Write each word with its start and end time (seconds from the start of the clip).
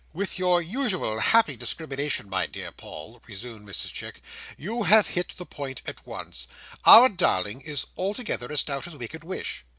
"With 0.13 0.39
your 0.39 0.63
usual 0.63 1.19
happy 1.19 1.55
discrimination, 1.55 2.27
my 2.27 2.47
dear 2.47 2.71
Paul," 2.71 3.21
resumed 3.27 3.69
Mrs 3.69 3.93
Chick, 3.93 4.19
"you 4.57 4.81
have 4.81 5.05
hit 5.09 5.35
the 5.37 5.45
point 5.45 5.83
at 5.85 6.07
once. 6.07 6.47
Our 6.85 7.07
darling 7.07 7.61
is 7.61 7.85
altogether 7.95 8.51
as 8.51 8.61
stout 8.61 8.87
as 8.87 8.95
we 8.95 9.07
could 9.07 9.23
wish. 9.23 9.63